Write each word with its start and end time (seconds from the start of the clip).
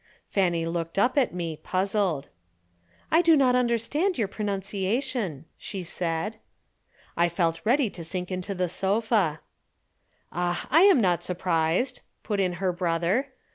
Fanny 0.31 0.65
looked 0.65 0.97
up 0.97 1.15
at 1.15 1.31
me, 1.31 1.55
puzzled. 1.57 2.27
"I 3.11 3.21
do 3.21 3.37
not 3.37 3.55
understand 3.55 4.17
your 4.17 4.27
pronunciation," 4.27 5.45
she 5.59 5.83
said. 5.83 6.37
I 7.15 7.29
felt 7.29 7.61
ready 7.65 7.87
to 7.91 8.03
sink 8.03 8.31
into 8.31 8.55
the 8.55 8.67
sofa. 8.67 9.41
"Ah, 10.31 10.65
I 10.71 10.81
am 10.85 11.01
not 11.01 11.21
surprised," 11.23 12.01
put 12.23 12.39
in 12.39 12.53
her 12.53 12.71
brother. 12.73 13.29